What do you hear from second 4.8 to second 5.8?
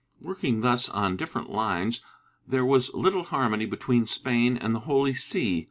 Holy See.